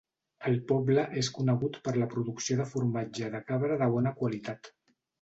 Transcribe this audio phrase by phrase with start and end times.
[0.51, 4.77] El poble és conegut per la producció de formatge de cabra de bona qualitat.